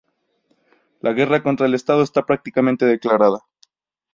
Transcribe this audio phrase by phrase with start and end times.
[1.01, 3.45] La guerra contra el Estado está prácticamente declarada.